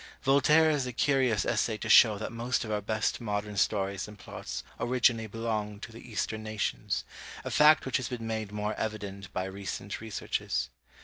Voltaire 0.23 0.71
has 0.71 0.87
a 0.87 0.93
curious 0.93 1.45
essay 1.45 1.77
to 1.77 1.87
show 1.87 2.17
that 2.17 2.31
most 2.31 2.65
of 2.65 2.71
our 2.71 2.81
best 2.81 3.21
modern 3.21 3.55
stories 3.55 4.07
and 4.07 4.17
plots 4.17 4.63
originally 4.79 5.27
belonged 5.27 5.83
to 5.83 5.91
the 5.91 6.01
eastern 6.11 6.41
nations, 6.41 7.03
a 7.45 7.51
fact 7.51 7.85
which 7.85 7.97
has 7.97 8.09
been 8.09 8.25
made 8.25 8.51
more 8.51 8.73
evident 8.79 9.31
by 9.31 9.45
recent 9.45 10.01
researches. 10.01 10.71